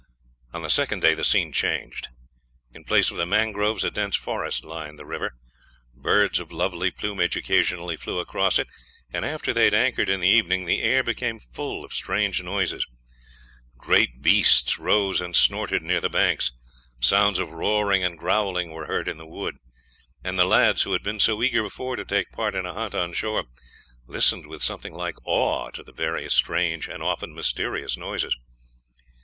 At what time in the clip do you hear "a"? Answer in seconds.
3.83-3.91, 22.65-22.73